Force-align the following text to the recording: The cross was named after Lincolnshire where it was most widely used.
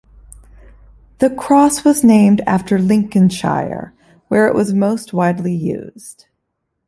The 1.19 1.29
cross 1.29 1.85
was 1.85 2.03
named 2.03 2.41
after 2.47 2.79
Lincolnshire 2.79 3.93
where 4.29 4.47
it 4.47 4.55
was 4.55 4.73
most 4.73 5.13
widely 5.13 5.53
used. 5.53 6.25